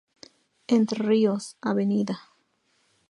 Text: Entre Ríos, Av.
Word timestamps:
Entre 0.65 1.03
Ríos, 1.07 1.57
Av. 1.61 1.77